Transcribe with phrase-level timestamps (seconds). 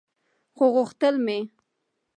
[0.55, 1.39] خو غوښتل مې